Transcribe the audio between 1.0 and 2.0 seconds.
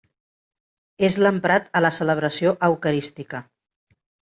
És l'emprat a la